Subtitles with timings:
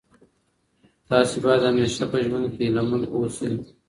[1.07, 3.51] تاسي باید همېشه په ژوند کي هیله من اوسئ.